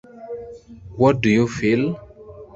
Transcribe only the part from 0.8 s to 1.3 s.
What do